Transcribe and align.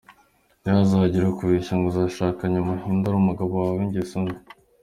Ntihazagire 0.61 1.25
ukubeshya 1.27 1.73
ngo 1.77 1.85
uzashaka 1.91 2.39
hanyuma 2.45 2.71
uhindure 2.77 3.15
umugabo 3.17 3.51
wawe 3.61 3.75
w’ingeso 3.79 4.15
mbi. 4.23 4.35